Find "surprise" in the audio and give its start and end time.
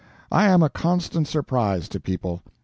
1.27-1.87